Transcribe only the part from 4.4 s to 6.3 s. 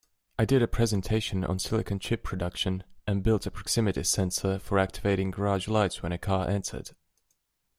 for activating garage lights when a